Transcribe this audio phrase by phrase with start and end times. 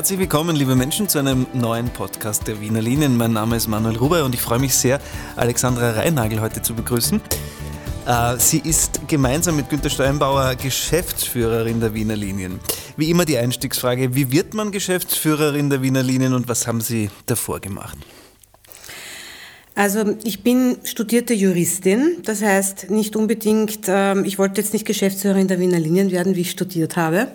[0.00, 3.18] Herzlich willkommen, liebe Menschen, zu einem neuen Podcast der Wiener Linien.
[3.18, 4.98] Mein Name ist Manuel Ruber und ich freue mich sehr,
[5.36, 7.20] Alexandra Reinagel heute zu begrüßen.
[8.06, 12.60] Äh, sie ist gemeinsam mit Günter Steinbauer Geschäftsführerin der Wiener Linien.
[12.96, 17.10] Wie immer die Einstiegsfrage, wie wird man Geschäftsführerin der Wiener Linien und was haben Sie
[17.26, 17.98] davor gemacht?
[19.74, 25.46] Also ich bin studierte Juristin, das heißt nicht unbedingt, ähm, ich wollte jetzt nicht Geschäftsführerin
[25.46, 27.28] der Wiener Linien werden, wie ich studiert habe.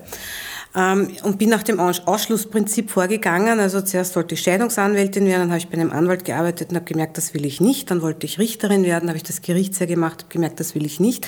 [0.76, 3.62] Ähm, und bin nach dem Ausschlussprinzip vorgegangen.
[3.62, 6.86] Also zuerst wollte ich Scheidungsanwältin werden, dann habe ich bei einem Anwalt gearbeitet und habe
[6.86, 7.92] gemerkt, das will ich nicht.
[7.92, 11.00] Dann wollte ich Richterin werden, habe ich das Gerichtsjahr gemacht, habe gemerkt, das will ich
[11.00, 11.28] nicht.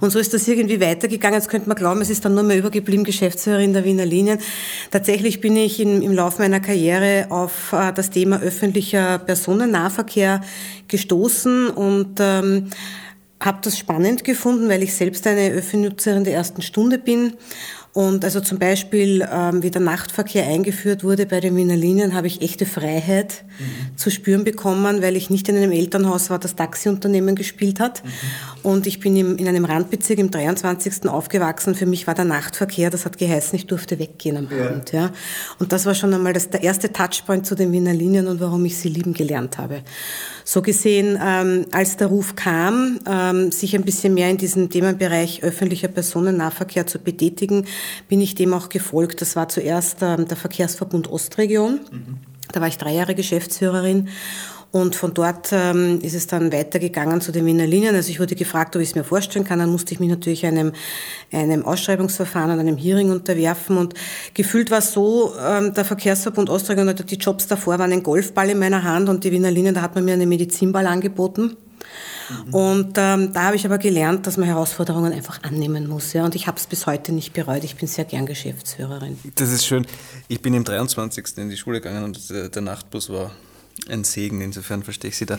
[0.00, 1.40] Und so ist das irgendwie weitergegangen.
[1.40, 4.38] Jetzt könnte man glauben, es ist dann nur mehr übergeblieben Geschäftsführerin der Wiener Linien.
[4.92, 10.40] Tatsächlich bin ich in, im Laufe meiner Karriere auf äh, das Thema öffentlicher Personennahverkehr
[10.86, 12.70] gestoßen und ähm,
[13.40, 17.34] habe das spannend gefunden, weil ich selbst eine Öffennutzerin der ersten Stunde bin
[17.94, 22.26] und also zum Beispiel, ähm, wie der Nachtverkehr eingeführt wurde bei den Wiener Linien, habe
[22.26, 23.96] ich echte Freiheit mhm.
[23.96, 28.02] zu spüren bekommen, weil ich nicht in einem Elternhaus war, das Taxiunternehmen gespielt hat.
[28.02, 28.10] Mhm.
[28.64, 31.08] Und ich bin im, in einem Randbezirk im 23.
[31.08, 31.76] aufgewachsen.
[31.76, 34.66] Für mich war der Nachtverkehr, das hat geheißen, ich durfte weggehen am ja.
[34.66, 34.90] Abend.
[34.90, 35.10] Ja.
[35.60, 38.64] Und das war schon einmal das, der erste Touchpoint zu den Wiener Linien und warum
[38.64, 39.82] ich sie lieben gelernt habe.
[40.44, 45.44] So gesehen, ähm, als der Ruf kam, ähm, sich ein bisschen mehr in diesem Themenbereich
[45.44, 47.66] öffentlicher Personennahverkehr zu betätigen,
[48.08, 49.20] bin ich dem auch gefolgt.
[49.20, 51.80] Das war zuerst ähm, der Verkehrsverbund Ostregion.
[51.90, 52.18] Mhm.
[52.52, 54.08] Da war ich drei Jahre Geschäftsführerin
[54.74, 57.94] und von dort ähm, ist es dann weitergegangen zu den Wiener Linien.
[57.94, 59.60] Also ich wurde gefragt, ob ich es mir vorstellen kann.
[59.60, 60.72] Dann musste ich mich natürlich einem,
[61.30, 63.76] einem Ausschreibungsverfahren und einem Hearing unterwerfen.
[63.76, 63.94] Und
[64.34, 68.58] gefühlt war es so, ähm, der Verkehrsverbund Ostregion, die Jobs davor waren ein Golfball in
[68.58, 71.56] meiner Hand und die Wiener Linien, da hat man mir einen Medizinball angeboten.
[72.46, 72.54] Mhm.
[72.54, 76.12] Und ähm, da habe ich aber gelernt, dass man Herausforderungen einfach annehmen muss.
[76.12, 76.24] Ja?
[76.24, 77.64] Und ich habe es bis heute nicht bereut.
[77.64, 79.18] Ich bin sehr gern Geschäftsführerin.
[79.34, 79.86] Das ist schön.
[80.28, 81.38] Ich bin im 23.
[81.38, 83.30] in die Schule gegangen und der Nachtbus war
[83.88, 85.38] ein Segen, insofern verstehe ich Sie da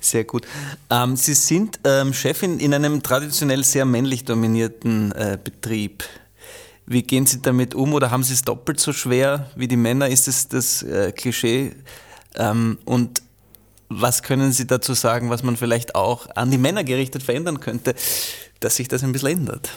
[0.00, 0.46] sehr gut.
[0.90, 6.04] Ähm, Sie sind ähm, Chefin in einem traditionell sehr männlich dominierten äh, Betrieb.
[6.86, 10.08] Wie gehen Sie damit um oder haben Sie es doppelt so schwer wie die Männer?
[10.08, 11.72] Ist es das äh, Klischee?
[12.36, 13.22] Ähm, und
[13.88, 17.94] was können Sie dazu sagen, was man vielleicht auch an die Männer gerichtet verändern könnte,
[18.60, 19.70] dass sich das ein bisschen ändert?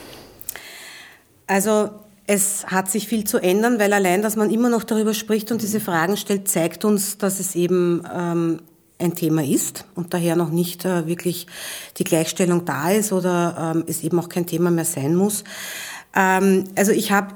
[1.48, 1.90] Also
[2.28, 5.62] es hat sich viel zu ändern, weil allein, dass man immer noch darüber spricht und
[5.62, 8.62] diese Fragen stellt, zeigt uns, dass es eben ähm,
[9.00, 11.48] ein Thema ist und daher noch nicht äh, wirklich
[11.98, 15.44] die Gleichstellung da ist oder ähm, es eben auch kein Thema mehr sein muss.
[16.16, 17.34] Ähm, also ich habe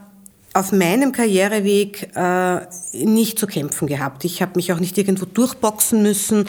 [0.56, 2.60] auf meinem Karriereweg äh,
[2.94, 4.24] nicht zu kämpfen gehabt.
[4.24, 6.46] Ich habe mich auch nicht irgendwo durchboxen müssen.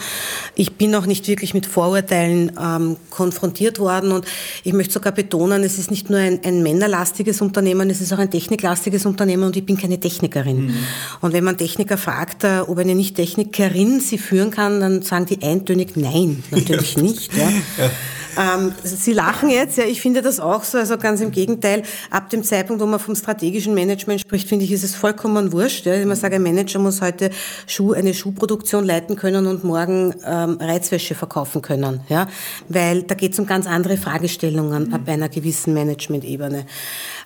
[0.54, 4.12] Ich bin auch nicht wirklich mit Vorurteilen ähm, konfrontiert worden.
[4.12, 4.26] Und
[4.62, 8.18] ich möchte sogar betonen, es ist nicht nur ein, ein männerlastiges Unternehmen, es ist auch
[8.18, 10.66] ein techniklastiges Unternehmen und ich bin keine Technikerin.
[10.66, 10.76] Mhm.
[11.22, 15.42] Und wenn man Techniker fragt, äh, ob eine Nicht-Technikerin sie führen kann, dann sagen die
[15.42, 17.02] eintönig nein, natürlich ja.
[17.02, 17.34] nicht.
[17.34, 17.48] Ja.
[17.78, 17.90] ja.
[18.38, 21.82] Ähm, Sie lachen jetzt, ja, ich finde das auch so, also ganz im Gegenteil.
[22.10, 25.86] Ab dem Zeitpunkt, wo man vom strategischen Management spricht, finde ich, ist es vollkommen wurscht.
[25.86, 25.94] Ja.
[25.94, 27.30] Ich immer sage, ein Manager muss heute
[27.66, 32.28] Schuh, eine Schuhproduktion leiten können und morgen ähm, Reizwäsche verkaufen können, ja,
[32.68, 34.94] weil da geht es um ganz andere Fragestellungen mhm.
[34.94, 36.66] ab einer gewissen Management-Ebene.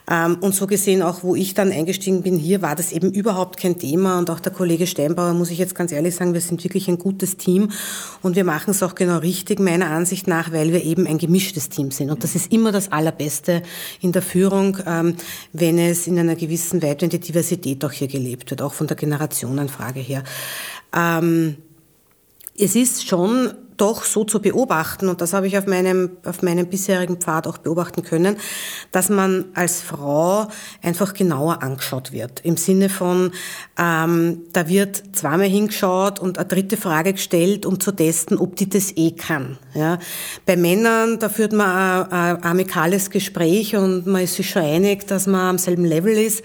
[0.09, 3.57] Ähm, und so gesehen, auch wo ich dann eingestiegen bin, hier war das eben überhaupt
[3.57, 4.17] kein Thema.
[4.17, 6.97] Und auch der Kollege Steinbauer, muss ich jetzt ganz ehrlich sagen, wir sind wirklich ein
[6.97, 7.69] gutes Team
[8.23, 11.69] und wir machen es auch genau richtig, meiner Ansicht nach, weil wir eben ein gemischtes
[11.69, 12.09] Team sind.
[12.09, 13.61] Und das ist immer das Allerbeste
[14.01, 15.15] in der Führung, ähm,
[15.53, 18.87] wenn es in einer gewissen Weise in die Diversität auch hier gelebt wird, auch von
[18.87, 20.23] der Generationenfrage her.
[20.95, 21.57] Ähm,
[22.57, 26.67] es ist schon doch so zu beobachten, und das habe ich auf meinem, auf meinem
[26.67, 28.37] bisherigen Pfad auch beobachten können,
[28.91, 30.47] dass man als Frau
[30.81, 32.41] einfach genauer angeschaut wird.
[32.43, 33.31] Im Sinne von,
[33.77, 38.69] ähm, da wird zweimal hingeschaut und eine dritte Frage gestellt, um zu testen, ob die
[38.69, 39.57] das eh kann.
[39.73, 39.99] Ja.
[40.45, 45.07] Bei Männern, da führt man ein, ein amikales Gespräch und man ist sich schon einig,
[45.07, 46.43] dass man am selben Level ist.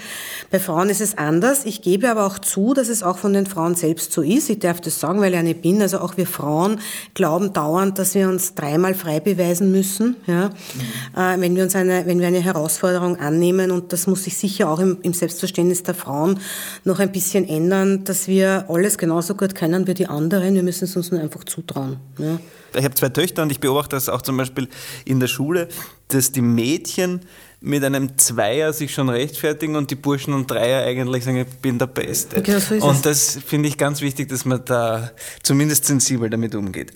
[0.50, 1.64] Bei Frauen ist es anders.
[1.64, 4.50] Ich gebe aber auch zu, dass es auch von den Frauen selbst so ist.
[4.50, 5.82] Ich darf das sagen, weil ich eine bin.
[5.82, 6.80] Also auch wir Frauen
[7.24, 11.18] glauben dauernd, dass wir uns dreimal frei beweisen müssen, ja, mhm.
[11.18, 13.70] äh, wenn wir uns eine, wenn wir eine Herausforderung annehmen.
[13.70, 16.38] Und das muss sich sicher auch im, im Selbstverständnis der Frauen
[16.84, 20.54] noch ein bisschen ändern, dass wir alles genauso gut können wie die anderen.
[20.54, 21.96] Wir müssen es uns nur einfach zutrauen.
[22.18, 22.38] Ja.
[22.76, 24.68] Ich habe zwei Töchter und ich beobachte das auch zum Beispiel
[25.06, 25.68] in der Schule,
[26.08, 27.20] dass die Mädchen
[27.62, 31.78] mit einem Zweier sich schon rechtfertigen und die Burschen und Dreier eigentlich sagen, ich bin
[31.78, 32.36] der Beste.
[32.36, 35.10] Okay, so und das finde ich ganz wichtig, dass man da
[35.42, 36.92] zumindest sensibel damit umgeht.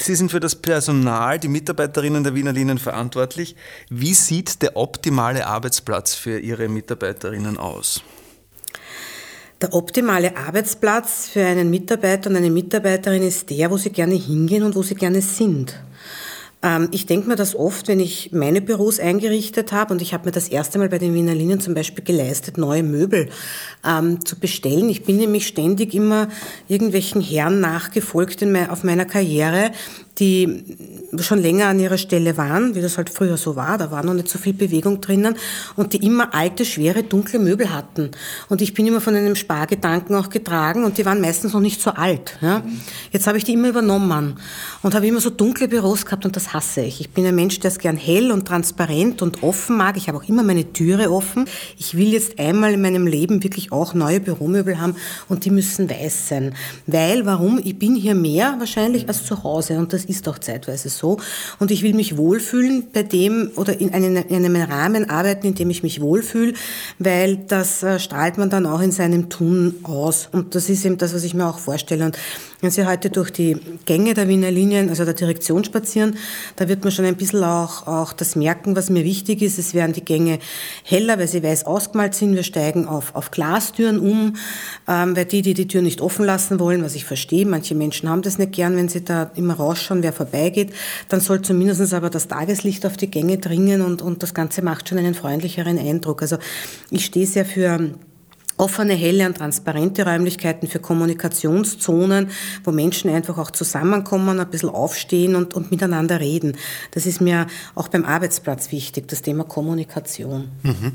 [0.00, 3.56] Sie sind für das Personal, die Mitarbeiterinnen der Wiener Linien verantwortlich.
[3.90, 8.02] Wie sieht der optimale Arbeitsplatz für Ihre Mitarbeiterinnen aus?
[9.60, 14.62] Der optimale Arbeitsplatz für einen Mitarbeiter und eine Mitarbeiterin ist der, wo sie gerne hingehen
[14.62, 15.74] und wo sie gerne sind.
[16.68, 20.26] Ähm, ich denke mir das oft, wenn ich meine Büros eingerichtet habe und ich habe
[20.26, 23.30] mir das erste Mal bei den Wiener Linien zum Beispiel geleistet, neue Möbel
[23.86, 24.90] ähm, zu bestellen.
[24.90, 26.28] Ich bin nämlich ständig immer
[26.68, 29.70] irgendwelchen Herren nachgefolgt in mein, auf meiner Karriere,
[30.18, 30.64] die
[31.20, 34.14] schon länger an ihrer Stelle waren, wie das halt früher so war, da war noch
[34.14, 35.36] nicht so viel Bewegung drinnen
[35.76, 38.10] und die immer alte, schwere, dunkle Möbel hatten.
[38.48, 41.80] Und ich bin immer von einem Spargedanken auch getragen und die waren meistens noch nicht
[41.80, 42.36] so alt.
[42.40, 42.62] Ja.
[43.12, 44.36] Jetzt habe ich die immer übernommen
[44.82, 47.00] und habe immer so dunkle Büros gehabt und das hasse ich.
[47.00, 49.96] Ich bin ein Mensch, der es gern hell und transparent und offen mag.
[49.96, 51.46] Ich habe auch immer meine Türe offen.
[51.78, 54.96] Ich will jetzt einmal in meinem Leben wirklich auch neue Büromöbel haben
[55.28, 56.54] und die müssen weiß sein.
[56.86, 57.60] Weil, warum?
[57.62, 61.18] Ich bin hier mehr wahrscheinlich als zu Hause und das ist auch zeitweise so.
[61.58, 65.54] Und ich will mich wohlfühlen bei dem oder in einem, in einem Rahmen arbeiten, in
[65.54, 66.54] dem ich mich wohlfühle,
[66.98, 70.28] weil das äh, strahlt man dann auch in seinem Tun aus.
[70.32, 72.04] Und das ist eben das, was ich mir auch vorstelle.
[72.04, 72.18] Und
[72.60, 73.56] wenn Sie heute durch die
[73.86, 76.16] Gänge der Wiener Linien, also der Direktion spazieren,
[76.56, 79.58] da wird man schon ein bisschen auch, auch das merken, was mir wichtig ist.
[79.58, 80.40] Es werden die Gänge
[80.82, 82.34] heller, weil sie weiß ausgemalt sind.
[82.34, 84.34] Wir steigen auf, auf Glastüren um,
[84.88, 88.08] ähm, weil die, die die Tür nicht offen lassen wollen, was ich verstehe, manche Menschen
[88.08, 90.72] haben das nicht gern, wenn sie da immer rausschauen, wer vorbeigeht,
[91.08, 94.88] dann soll zumindest aber das Tageslicht auf die Gänge dringen und, und das Ganze macht
[94.88, 96.22] schon einen freundlicheren Eindruck.
[96.22, 96.38] Also
[96.90, 97.94] ich stehe sehr für
[98.58, 102.30] offene, helle und transparente Räumlichkeiten für Kommunikationszonen,
[102.64, 106.56] wo Menschen einfach auch zusammenkommen, ein bisschen aufstehen und, und miteinander reden.
[106.90, 110.48] Das ist mir auch beim Arbeitsplatz wichtig, das Thema Kommunikation.
[110.62, 110.92] Mhm.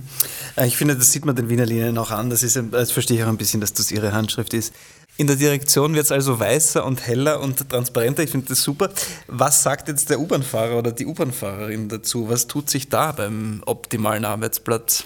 [0.58, 2.30] Äh, ich finde, das sieht man den Wiener Linien auch an.
[2.30, 4.74] Das, ist, das verstehe ich auch ein bisschen, dass das Ihre Handschrift ist.
[5.16, 8.24] In der Direktion wird es also weißer und heller und transparenter.
[8.24, 8.90] Ich finde das super.
[9.28, 12.30] Was sagt jetzt der U-Bahn-Fahrer oder die U-Bahn-Fahrerin dazu?
[12.30, 15.04] Was tut sich da beim optimalen Arbeitsplatz?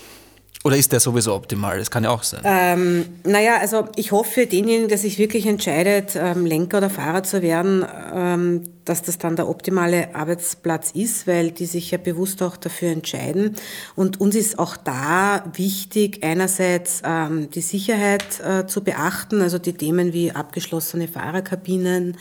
[0.68, 1.80] Oder ist der sowieso optimal?
[1.80, 2.42] Das kann ja auch sein.
[2.44, 7.42] Ähm, naja, also ich hoffe denjenigen, der sich wirklich entscheidet, ähm, Lenker oder Fahrer zu
[7.42, 12.56] werden, ähm, dass das dann der optimale Arbeitsplatz ist, weil die sich ja bewusst auch
[12.56, 13.56] dafür entscheiden.
[13.96, 19.74] Und uns ist auch da wichtig, einerseits ähm, die Sicherheit äh, zu beachten, also die
[19.74, 22.18] Themen wie abgeschlossene Fahrerkabinen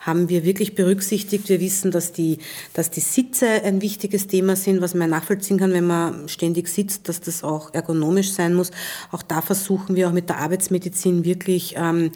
[0.00, 1.48] haben wir wirklich berücksichtigt.
[1.48, 2.38] Wir wissen, dass die,
[2.72, 7.08] dass die Sitze ein wichtiges Thema sind, was man nachvollziehen kann, wenn man ständig sitzt,
[7.08, 8.72] dass das auch ergonomisch sein muss.
[9.12, 12.10] Auch da versuchen wir auch mit der Arbeitsmedizin wirklich ähm,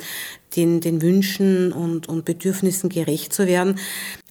[0.56, 3.78] den, den Wünschen und, und Bedürfnissen gerecht zu werden.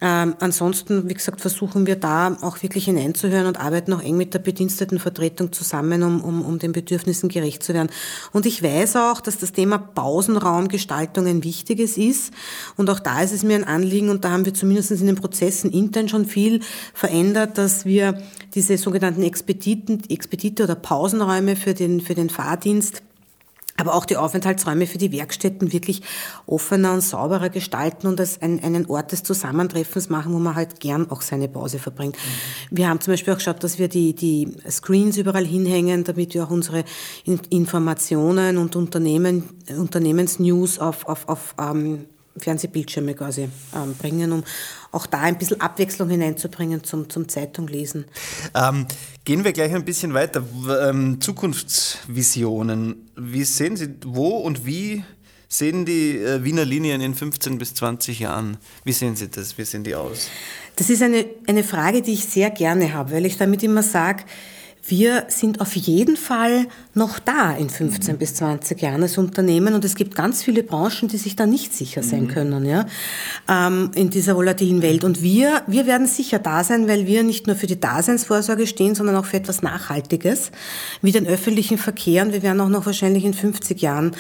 [0.02, 4.34] Ähm, ansonsten, wie gesagt, versuchen wir da auch wirklich hineinzuhören und arbeiten auch eng mit
[4.34, 7.90] der Bedienstetenvertretung zusammen, um, um, um den Bedürfnissen gerecht zu werden.
[8.32, 12.34] Und ich weiß auch, dass das Thema Pausenraumgestaltung ein wichtiges ist.
[12.78, 15.16] Und auch da ist es mir ein Anliegen, und da haben wir zumindest in den
[15.16, 16.62] Prozessen intern schon viel
[16.94, 18.22] verändert, dass wir
[18.56, 23.04] diese sogenannten Expediten, Expedite oder Pausenräume für den, für den Fahrdienst
[23.82, 26.04] aber auch die Aufenthaltsräume für die Werkstätten wirklich
[26.46, 30.80] offener und sauberer gestalten und als ein, einen Ort des Zusammentreffens machen, wo man halt
[30.80, 32.16] gern auch seine Pause verbringt.
[32.16, 32.78] Mhm.
[32.78, 36.44] Wir haben zum Beispiel auch geschaut, dass wir die, die Screens überall hinhängen, damit wir
[36.44, 36.84] auch unsere
[37.50, 42.06] Informationen und Unternehmen, Unternehmensnews auf, auf, auf ähm,
[42.38, 44.44] Fernsehbildschirme quasi ähm, bringen, um
[44.92, 48.06] auch da ein bisschen Abwechslung hineinzubringen zum, zum Zeitunglesen.
[48.56, 48.88] Ähm,
[49.26, 50.44] gehen wir gleich ein bisschen weiter.
[50.82, 53.10] Ähm, Zukunftsvisionen.
[53.16, 55.04] Wie sehen Sie, wo und wie
[55.48, 58.58] sehen die äh, Wiener Linien in 15 bis 20 Jahren?
[58.84, 59.58] Wie sehen Sie das?
[59.58, 60.30] Wie sehen die aus?
[60.78, 64.24] Das ist eine, eine Frage, die ich sehr gerne habe, weil ich damit immer sage,
[64.88, 68.18] wir sind auf jeden Fall noch da in 15 mhm.
[68.18, 71.74] bis 20 Jahren als Unternehmen und es gibt ganz viele Branchen, die sich da nicht
[71.74, 72.28] sicher sein mhm.
[72.28, 72.86] können, ja,
[73.48, 75.04] ähm, in dieser volatilen Welt.
[75.04, 78.96] Und wir, wir werden sicher da sein, weil wir nicht nur für die Daseinsvorsorge stehen,
[78.96, 80.52] sondern auch für etwas Nachhaltiges,
[81.02, 82.24] wie den öffentlichen Verkehr.
[82.26, 84.12] Und wir werden auch noch wahrscheinlich in 50 Jahren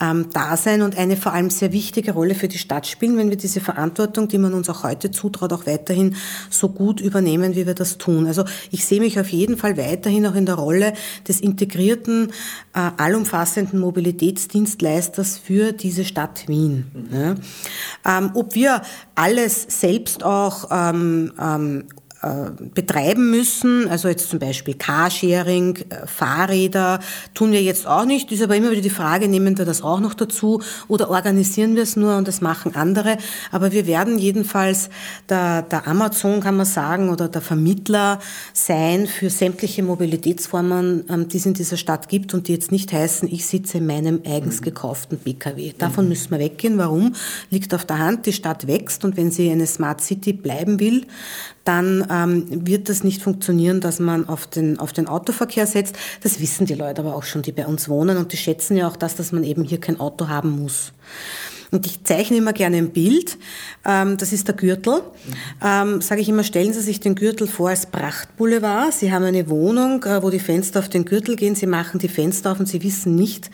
[0.00, 3.30] ähm, da sein und eine vor allem sehr wichtige Rolle für die Stadt spielen, wenn
[3.30, 6.16] wir diese Verantwortung, die man uns auch heute zutraut, auch weiterhin
[6.50, 8.26] so gut übernehmen, wie wir das tun.
[8.26, 10.92] Also ich sehe mich auf jeden Fall weiterhin auch in der Rolle
[11.28, 16.86] des integrierten, äh, allumfassenden Mobilitätsdienstleisters für diese Stadt Wien.
[16.92, 17.16] Mhm.
[17.16, 18.18] Ja.
[18.18, 18.82] Ähm, ob wir
[19.14, 22.05] alles selbst auch ähm, ähm, äh,
[22.74, 27.00] betreiben müssen, also jetzt zum Beispiel Carsharing, äh, Fahrräder,
[27.34, 28.32] tun wir jetzt auch nicht.
[28.32, 31.82] Ist aber immer wieder die Frage, nehmen wir das auch noch dazu oder organisieren wir
[31.82, 33.18] es nur und das machen andere.
[33.52, 34.88] Aber wir werden jedenfalls
[35.28, 38.18] der, der Amazon, kann man sagen, oder der Vermittler
[38.52, 42.92] sein für sämtliche Mobilitätsformen, ähm, die es in dieser Stadt gibt und die jetzt nicht
[42.92, 45.74] heißen, ich sitze in meinem eigens gekauften PKW.
[45.78, 46.78] Davon müssen wir weggehen.
[46.78, 47.14] Warum?
[47.50, 51.06] Liegt auf der Hand, die Stadt wächst und wenn sie eine Smart City bleiben will,
[51.66, 55.96] dann ähm, wird das nicht funktionieren, dass man auf den, auf den Autoverkehr setzt.
[56.22, 58.88] Das wissen die Leute aber auch schon, die bei uns wohnen und die schätzen ja
[58.88, 60.92] auch das, dass man eben hier kein Auto haben muss.
[61.72, 63.38] Und ich zeichne immer gerne ein Bild.
[63.84, 65.02] Ähm, das ist der Gürtel.
[65.62, 68.92] Ähm, Sage ich immer, stellen Sie sich den Gürtel vor als Prachtboulevard.
[68.92, 71.54] Sie haben eine Wohnung, äh, wo die Fenster auf den Gürtel gehen.
[71.54, 73.50] Sie machen die Fenster auf und Sie wissen nicht,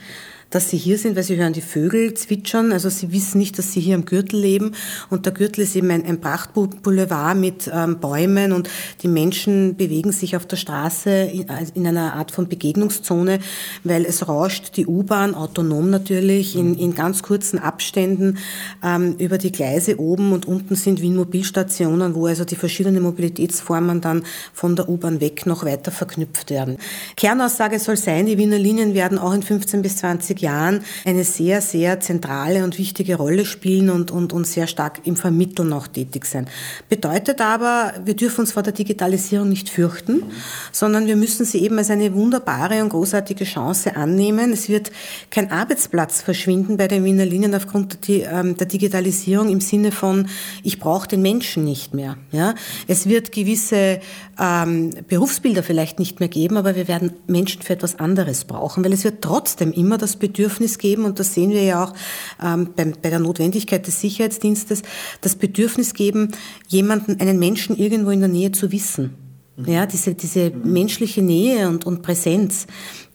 [0.49, 2.71] dass sie hier sind, weil sie hören die Vögel zwitschern.
[2.71, 4.73] Also sie wissen nicht, dass sie hier am Gürtel leben.
[5.09, 8.69] Und der Gürtel ist eben ein, ein Prachtboulevard mit ähm, Bäumen und
[9.01, 13.39] die Menschen bewegen sich auf der Straße in, in, einer Art von Begegnungszone,
[13.83, 18.37] weil es rauscht die U-Bahn, autonom natürlich, in, in ganz kurzen Abständen
[18.83, 24.23] ähm, über die Gleise oben und unten sind Wien-Mobilstationen, wo also die verschiedenen Mobilitätsformen dann
[24.53, 26.77] von der U-Bahn weg noch weiter verknüpft werden.
[27.15, 31.61] Kernaussage soll sein, die Wiener Linien werden auch in 15 bis 20 Jahren eine sehr,
[31.61, 36.25] sehr zentrale und wichtige Rolle spielen und, und, und sehr stark im Vermitteln auch tätig
[36.25, 36.47] sein.
[36.89, 40.23] Bedeutet aber, wir dürfen uns vor der Digitalisierung nicht fürchten,
[40.71, 44.51] sondern wir müssen sie eben als eine wunderbare und großartige Chance annehmen.
[44.53, 44.91] Es wird
[45.31, 50.27] kein Arbeitsplatz verschwinden bei den Wiener Linien aufgrund der, ähm, der Digitalisierung im Sinne von,
[50.63, 52.17] ich brauche den Menschen nicht mehr.
[52.31, 52.55] Ja?
[52.87, 53.99] Es wird gewisse
[54.39, 58.93] ähm, Berufsbilder vielleicht nicht mehr geben, aber wir werden Menschen für etwas anderes brauchen, weil
[58.93, 61.93] es wird trotzdem immer das Bedürfnis geben, und das sehen wir ja auch
[62.41, 64.81] ähm, bei, bei der Notwendigkeit des Sicherheitsdienstes,
[65.19, 66.29] das Bedürfnis geben,
[66.69, 69.15] jemanden, einen Menschen irgendwo in der Nähe zu wissen.
[69.57, 69.65] Mhm.
[69.67, 72.67] Ja, diese, diese menschliche Nähe und, und Präsenz,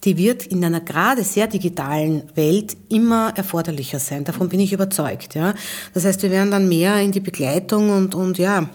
[0.03, 4.23] die wird in einer gerade sehr digitalen Welt immer erforderlicher sein.
[4.23, 5.33] Davon bin ich überzeugt.
[5.33, 5.55] Ja.
[5.93, 8.69] Das heißt, wir werden dann mehr in die Begleitung und, und ja,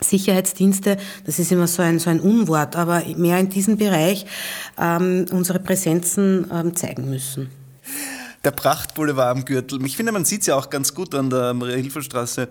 [0.00, 0.96] Sicherheitsdienste,
[1.26, 4.26] das ist immer so ein, so ein Unwort, aber mehr in diesem Bereich
[4.80, 7.57] ähm, unsere Präsenzen ähm, zeigen müssen
[8.44, 9.84] der Prachtboulevard am Gürtel.
[9.84, 12.48] Ich finde, man sieht es ja auch ganz gut an der Maria-Hilfer-Straße.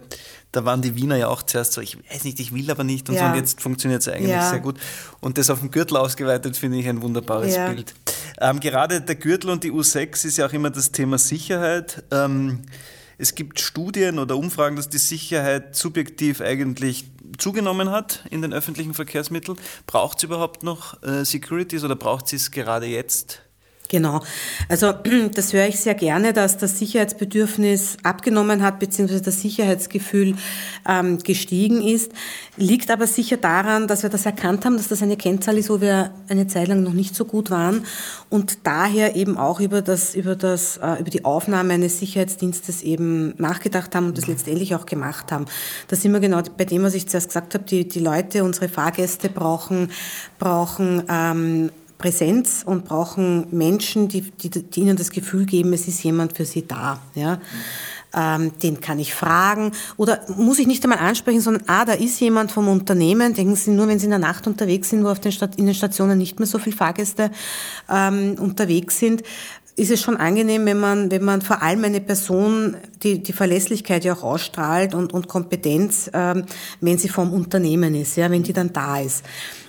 [0.52, 3.10] Da waren die Wiener ja auch zuerst so, ich weiß nicht, ich will aber nicht
[3.10, 3.22] und ja.
[3.22, 3.28] so.
[3.28, 4.50] Und jetzt funktioniert es eigentlich ja.
[4.50, 4.78] sehr gut.
[5.22, 7.70] Und das auf dem Gürtel ausgeweitet finde ich ein wunderbares ja.
[7.70, 7.94] Bild.
[8.40, 12.04] Ähm, gerade der Gürtel und die U6 ist ja auch immer das Thema Sicherheit.
[12.12, 12.64] Ähm,
[13.18, 17.06] es gibt Studien oder Umfragen, dass die Sicherheit subjektiv eigentlich
[17.38, 19.58] zugenommen hat in den öffentlichen Verkehrsmitteln.
[19.86, 23.42] Braucht es überhaupt noch äh, Securities oder braucht es gerade jetzt?
[23.90, 24.22] Genau.
[24.70, 24.94] Also
[25.34, 30.36] das höre ich sehr gerne, dass das Sicherheitsbedürfnis abgenommen hat, beziehungsweise das Sicherheitsgefühl
[30.88, 32.12] ähm, gestiegen ist.
[32.58, 35.82] Liegt aber sicher daran, dass wir das erkannt haben, dass das eine Kennzahl ist, wo
[35.82, 37.86] wir eine Zeit lang noch nicht so gut waren
[38.30, 43.34] und daher eben auch über das, über das, äh, über die Aufnahme eines Sicherheitsdienstes eben
[43.38, 45.46] nachgedacht haben und das letztendlich auch gemacht haben.
[45.88, 48.70] Da sind wir genau bei dem, was ich zuerst gesagt habe, die, die Leute, unsere
[48.70, 49.92] Fahrgäste brauchen,
[50.40, 56.04] brauchen ähm, Präsenz und brauchen Menschen, die, die, die ihnen das Gefühl geben, es ist
[56.04, 57.00] jemand für sie da.
[57.16, 57.40] Ja?
[58.14, 62.20] Ähm, den kann ich fragen oder muss ich nicht einmal ansprechen, sondern ah, da ist
[62.20, 63.34] jemand vom Unternehmen.
[63.34, 65.66] Denken Sie nur, wenn Sie in der Nacht unterwegs sind, wo auf den Stat in
[65.66, 67.32] den Stationen nicht mehr so viele Fahrgäste
[67.90, 69.24] ähm, unterwegs sind,
[69.78, 74.04] ist es schon angenehm, wenn man, wenn man vor allem eine Person, die die Verlässlichkeit
[74.06, 76.46] ja auch ausstrahlt und, und Kompetenz, ähm,
[76.82, 79.24] wenn sie vom Unternehmen ist, ja, wenn die dann da ist.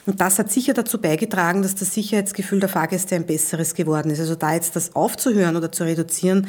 [0.09, 4.21] Und das hat sicher dazu beigetragen, dass das Sicherheitsgefühl der Fahrgäste ein besseres geworden ist.
[4.21, 6.47] Also da jetzt das aufzuhören oder zu reduzieren,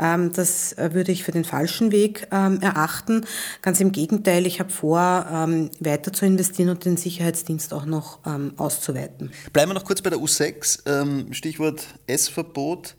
[0.00, 3.26] ähm, das äh, würde ich für den falschen Weg ähm, erachten.
[3.60, 8.20] Ganz im Gegenteil, ich habe vor, ähm, weiter zu investieren und den Sicherheitsdienst auch noch
[8.56, 9.30] auszuweiten.
[9.52, 11.34] Bleiben wir noch kurz bei der U6.
[11.34, 12.94] Stichwort S-Verbot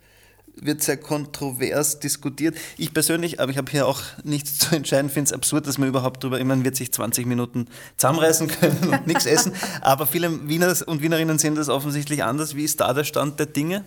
[0.55, 2.55] wird sehr kontrovers diskutiert.
[2.77, 5.89] Ich persönlich, aber ich habe hier auch nichts zu entscheiden, finde es absurd, dass man
[5.89, 7.67] überhaupt darüber, man wird sich 20 Minuten
[7.97, 9.53] zusammenreißen können und nichts essen.
[9.81, 12.55] Aber viele Wiener und Wienerinnen sehen das offensichtlich anders.
[12.55, 13.85] Wie ist da der Stand der Dinge?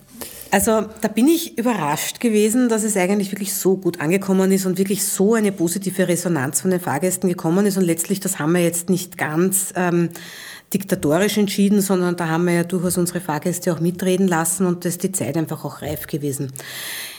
[0.51, 4.79] Also da bin ich überrascht gewesen, dass es eigentlich wirklich so gut angekommen ist und
[4.79, 7.77] wirklich so eine positive Resonanz von den Fahrgästen gekommen ist.
[7.77, 9.73] Und letztlich, das haben wir jetzt nicht ganz...
[9.77, 10.11] Ähm,
[10.73, 14.89] diktatorisch entschieden, sondern da haben wir ja durchaus unsere Fahrgäste auch mitreden lassen und da
[14.89, 16.53] ist die Zeit einfach auch reif gewesen.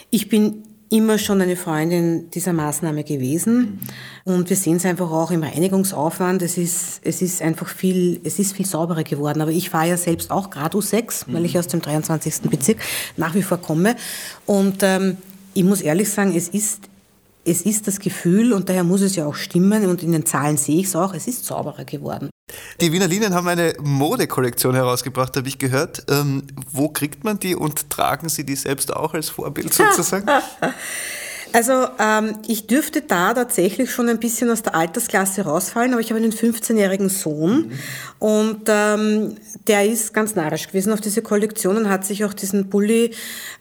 [0.09, 3.79] Ich bin immer schon eine Freundin dieser Maßnahme gewesen.
[4.23, 6.41] Und wir sehen es einfach auch im Reinigungsaufwand.
[6.41, 9.41] Es ist, es ist einfach viel, es ist viel sauberer geworden.
[9.41, 12.49] Aber ich fahre ja selbst auch gerade U6, weil ich aus dem 23.
[12.49, 12.77] Bezirk
[13.17, 13.95] nach wie vor komme.
[14.45, 15.17] Und ähm,
[15.53, 16.81] ich muss ehrlich sagen, es ist
[17.47, 20.57] es ist das Gefühl, und daher muss es ja auch stimmen, und in den Zahlen
[20.57, 22.29] sehe ich es auch, es ist sauberer geworden.
[22.79, 26.03] Die Wiener Linien haben eine Modekollektion herausgebracht, habe ich gehört.
[26.09, 30.27] Ähm, wo kriegt man die und tragen Sie die selbst auch als Vorbild sozusagen?
[31.57, 36.11] Also ähm, ich dürfte da tatsächlich schon ein bisschen aus der Altersklasse rausfallen, aber ich
[36.11, 37.71] habe einen 15-jährigen Sohn mhm.
[38.19, 42.69] und ähm, der ist ganz narrisch gewesen auf diese Kollektion und hat sich auch diesen
[42.69, 43.09] Bulli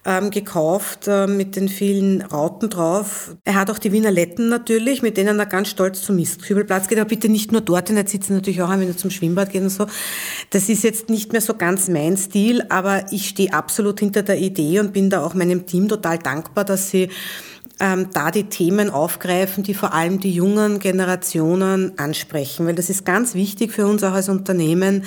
[0.05, 3.35] ähm, gekauft äh, mit den vielen Rauten drauf.
[3.47, 6.99] Er hat auch die Wiener Letten natürlich, mit denen er ganz stolz zum Mistkübelplatz geht,
[6.99, 9.63] aber bitte nicht nur dort, denn er sitzt natürlich auch, wenn er zum Schwimmbad geht
[9.63, 9.87] und so.
[10.51, 14.37] Das ist jetzt nicht mehr so ganz mein Stil, aber ich stehe absolut hinter der
[14.37, 17.09] Idee und bin da auch meinem Team total dankbar, dass sie
[17.81, 23.05] ähm, da die Themen aufgreifen, die vor allem die jungen Generationen ansprechen, weil das ist
[23.05, 25.05] ganz wichtig für uns auch als Unternehmen,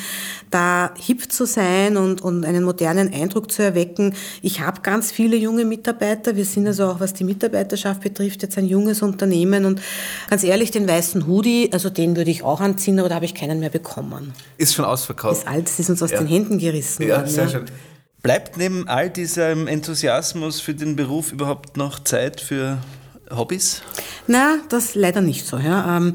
[0.51, 4.13] da hip zu sein und, und einen modernen Eindruck zu erwecken.
[4.41, 6.35] Ich habe ganz viele junge Mitarbeiter.
[6.35, 9.81] Wir sind also auch, was die Mitarbeiterschaft betrifft, jetzt ein junges Unternehmen und
[10.29, 13.35] ganz ehrlich, den weißen Hoodie, also den würde ich auch anziehen, aber da habe ich
[13.35, 14.33] keinen mehr bekommen.
[14.57, 15.41] Ist schon ausverkauft.
[15.41, 16.19] Ist alt, das ist uns aus ja.
[16.19, 17.29] den Händen gerissen ja, worden.
[17.29, 17.49] Sehr ja.
[17.49, 17.65] schön.
[18.21, 22.79] Bleibt neben all diesem Enthusiasmus für den Beruf überhaupt noch Zeit für
[23.31, 23.81] Hobbys?
[24.27, 25.57] Na, das leider nicht so.
[25.57, 25.97] Ja.
[25.97, 26.13] Ähm,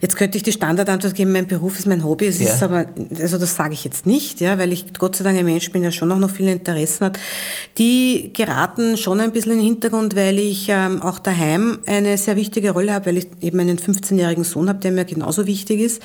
[0.00, 2.26] jetzt könnte ich die Standardantwort geben, mein Beruf ist mein Hobby.
[2.26, 2.52] Es ja.
[2.52, 2.86] ist aber,
[3.20, 5.82] also das sage ich jetzt nicht, ja, weil ich Gott sei Dank ein Mensch bin,
[5.82, 7.18] der schon auch noch viele Interessen hat.
[7.78, 12.36] Die geraten schon ein bisschen in den Hintergrund, weil ich ähm, auch daheim eine sehr
[12.36, 16.02] wichtige Rolle habe, weil ich eben einen 15-jährigen Sohn habe, der mir genauso wichtig ist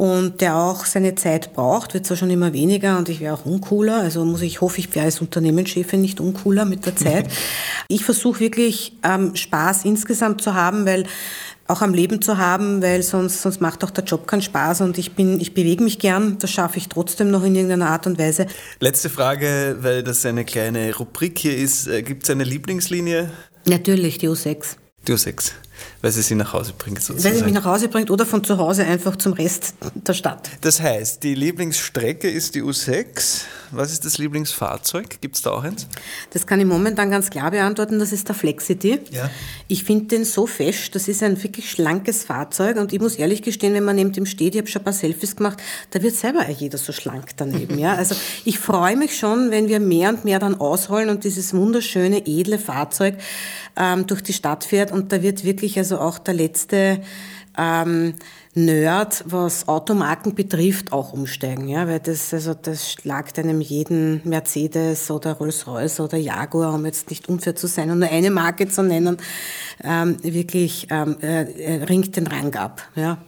[0.00, 3.44] und der auch seine Zeit braucht, wird zwar schon immer weniger und ich wäre auch
[3.44, 7.26] uncooler, also muss ich hoffe, ich wäre als Unternehmenschefin nicht uncooler mit der Zeit.
[7.88, 11.04] ich versuche wirklich ähm, Spaß insgesamt zu haben, weil
[11.68, 14.96] auch am Leben zu haben, weil sonst, sonst macht auch der Job keinen Spaß und
[14.96, 18.18] ich bin, ich bewege mich gern, das schaffe ich trotzdem noch in irgendeiner Art und
[18.18, 18.46] Weise.
[18.78, 21.88] Letzte Frage, weil das eine kleine Rubrik hier ist.
[21.88, 23.28] Äh, Gibt es eine Lieblingslinie?
[23.66, 24.76] Natürlich, die U6.
[25.06, 25.52] Die U6
[26.02, 27.02] weil sie sie nach Hause bringt.
[27.02, 27.34] Sozusagen.
[27.34, 30.48] Weil sie mich nach Hause bringt oder von zu Hause einfach zum Rest der Stadt.
[30.60, 33.42] Das heißt, die Lieblingsstrecke ist die U6.
[33.72, 35.20] Was ist das Lieblingsfahrzeug?
[35.20, 35.86] Gibt es da auch eins?
[36.32, 37.98] Das kann ich momentan ganz klar beantworten.
[37.98, 39.00] Das ist der Flexity.
[39.10, 39.30] Ja.
[39.68, 40.94] Ich finde den so fest.
[40.94, 42.76] Das ist ein wirklich schlankes Fahrzeug.
[42.78, 44.92] Und ich muss ehrlich gestehen, wenn man neben dem steht, ich habe schon ein paar
[44.92, 45.58] Selfies gemacht,
[45.90, 47.78] da wird selber jeder so schlank daneben.
[47.78, 47.94] ja.
[47.94, 52.26] Also ich freue mich schon, wenn wir mehr und mehr dann ausrollen und dieses wunderschöne,
[52.26, 53.16] edle Fahrzeug
[53.80, 54.92] ähm, durch die Stadt fährt.
[54.92, 57.00] Und da wird wirklich also auch der letzte
[57.58, 58.14] ähm,
[58.54, 65.08] Nerd, was Automarken betrifft, auch umsteigen, ja, weil das, also das schlagt einem jeden Mercedes
[65.10, 68.82] oder Rolls-Royce oder Jaguar, um jetzt nicht unfair zu sein und nur eine Marke zu
[68.82, 69.18] nennen,
[69.84, 73.18] ähm, wirklich ähm, äh, ringt den Rang ab, ja.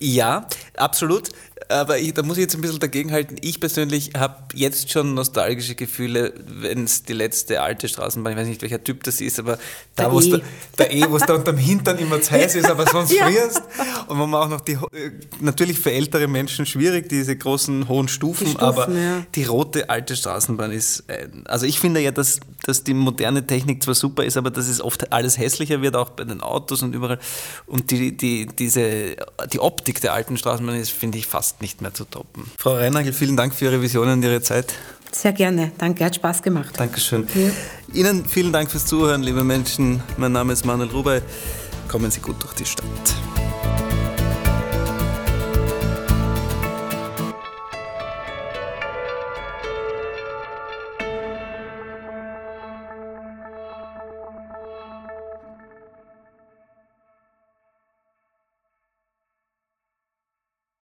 [0.00, 0.46] Ja,
[0.76, 1.30] absolut.
[1.68, 3.36] Aber ich, da muss ich jetzt ein bisschen dagegenhalten.
[3.40, 8.48] Ich persönlich habe jetzt schon nostalgische Gefühle, wenn es die letzte alte Straßenbahn, ich weiß
[8.48, 9.58] nicht, welcher Typ das ist, aber
[9.96, 10.40] da, wo es e.
[10.78, 13.26] der E, da unterm Hintern immer zu heiß ist, aber sonst ja.
[13.26, 13.62] frierst.
[14.06, 18.08] Und wo man auch noch die, äh, natürlich für ältere Menschen schwierig, diese großen hohen
[18.08, 19.26] Stufen, die Stufen aber ja.
[19.34, 21.04] die rote alte Straßenbahn ist,
[21.44, 24.80] also ich finde ja, dass, dass die moderne Technik zwar super ist, aber dass es
[24.80, 27.18] oft alles hässlicher wird, auch bei den Autos und überall.
[27.66, 29.16] Und die, die, diese,
[29.52, 32.50] die Optik der alten Straßenbahn ist, finde ich, fast nicht mehr zu toppen.
[32.56, 34.74] Frau Reinagel, vielen Dank für Ihre Visionen und Ihre Zeit.
[35.12, 35.72] Sehr gerne.
[35.78, 36.74] Danke, hat Spaß gemacht.
[36.76, 37.26] Dankeschön.
[37.34, 37.50] Ja.
[37.94, 40.02] Ihnen vielen Dank fürs Zuhören, liebe Menschen.
[40.16, 41.20] Mein Name ist Manuel Rubey.
[41.88, 42.84] Kommen Sie gut durch die Stadt.